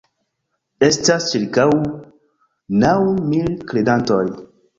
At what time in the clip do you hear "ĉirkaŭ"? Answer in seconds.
1.33-1.65